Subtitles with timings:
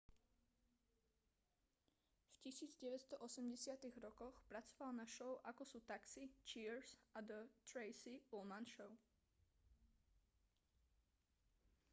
[2.33, 7.39] v 1980-tych rokoch pracoval na show ako sú taxi cheers a the
[7.71, 8.89] tracy ullman show